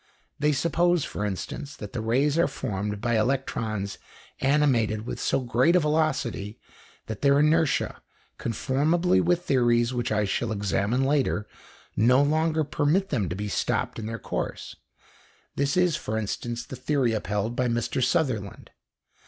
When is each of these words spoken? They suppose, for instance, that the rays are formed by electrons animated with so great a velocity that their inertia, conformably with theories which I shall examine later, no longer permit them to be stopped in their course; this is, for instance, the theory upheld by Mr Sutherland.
They 0.39 0.51
suppose, 0.51 1.05
for 1.05 1.23
instance, 1.23 1.75
that 1.75 1.93
the 1.93 2.01
rays 2.01 2.35
are 2.39 2.47
formed 2.47 3.01
by 3.01 3.19
electrons 3.19 3.99
animated 4.39 5.05
with 5.05 5.19
so 5.19 5.41
great 5.41 5.75
a 5.75 5.79
velocity 5.79 6.59
that 7.05 7.21
their 7.21 7.39
inertia, 7.39 8.01
conformably 8.39 9.21
with 9.21 9.43
theories 9.45 9.93
which 9.93 10.11
I 10.11 10.25
shall 10.25 10.51
examine 10.51 11.03
later, 11.03 11.45
no 11.95 12.23
longer 12.23 12.63
permit 12.63 13.09
them 13.09 13.29
to 13.29 13.35
be 13.35 13.47
stopped 13.47 13.99
in 13.99 14.07
their 14.07 14.17
course; 14.17 14.75
this 15.55 15.77
is, 15.77 15.95
for 15.97 16.17
instance, 16.17 16.65
the 16.65 16.75
theory 16.75 17.13
upheld 17.13 17.55
by 17.55 17.67
Mr 17.67 18.03
Sutherland. 18.03 18.71